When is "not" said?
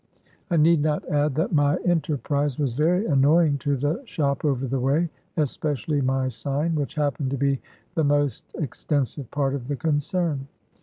0.81-1.07